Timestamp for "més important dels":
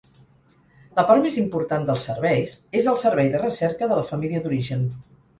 1.25-2.05